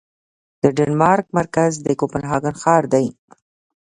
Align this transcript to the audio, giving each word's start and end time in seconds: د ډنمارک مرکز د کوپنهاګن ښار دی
د 0.61 0.63
ډنمارک 0.77 1.25
مرکز 1.37 1.71
د 1.85 1.87
کوپنهاګن 1.99 2.55
ښار 2.61 2.83
دی 2.93 3.05